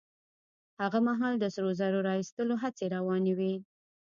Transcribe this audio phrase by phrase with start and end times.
[0.81, 3.53] هغه مهال د سرو زرو را ايستلو هڅې روانې وې.